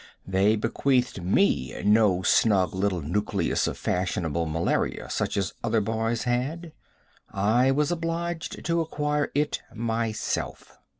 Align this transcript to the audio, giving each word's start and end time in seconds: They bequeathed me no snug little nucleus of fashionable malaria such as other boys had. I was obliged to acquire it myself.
They 0.25 0.55
bequeathed 0.55 1.21
me 1.21 1.79
no 1.85 2.23
snug 2.23 2.73
little 2.73 3.01
nucleus 3.03 3.67
of 3.67 3.77
fashionable 3.77 4.47
malaria 4.47 5.11
such 5.11 5.37
as 5.37 5.53
other 5.63 5.79
boys 5.79 6.23
had. 6.23 6.71
I 7.29 7.69
was 7.69 7.91
obliged 7.91 8.65
to 8.65 8.81
acquire 8.81 9.31
it 9.35 9.61
myself. 9.75 10.79